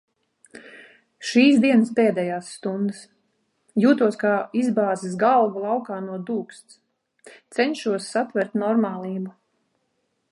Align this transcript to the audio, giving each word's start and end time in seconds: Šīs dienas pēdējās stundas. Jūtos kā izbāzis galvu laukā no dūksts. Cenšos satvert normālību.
Šīs 1.31 1.57
dienas 1.65 1.89
pēdējās 1.99 2.47
stundas. 2.53 3.03
Jūtos 3.83 4.17
kā 4.23 4.33
izbāzis 4.61 5.15
galvu 5.25 5.63
laukā 5.67 5.99
no 6.07 6.17
dūksts. 6.31 6.81
Cenšos 7.59 8.09
satvert 8.17 8.61
normālību. 8.63 9.35